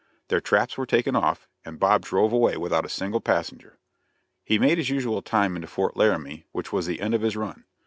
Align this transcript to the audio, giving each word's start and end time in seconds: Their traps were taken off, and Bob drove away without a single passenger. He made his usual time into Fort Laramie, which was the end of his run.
Their 0.29 0.41
traps 0.41 0.79
were 0.79 0.87
taken 0.87 1.15
off, 1.15 1.47
and 1.63 1.77
Bob 1.79 2.01
drove 2.05 2.33
away 2.33 2.57
without 2.57 2.85
a 2.87 2.89
single 2.89 3.21
passenger. 3.21 3.77
He 4.43 4.57
made 4.57 4.79
his 4.79 4.89
usual 4.89 5.21
time 5.21 5.55
into 5.55 5.67
Fort 5.67 5.95
Laramie, 5.95 6.47
which 6.53 6.73
was 6.73 6.87
the 6.87 6.99
end 7.01 7.13
of 7.13 7.21
his 7.21 7.37
run. 7.37 7.65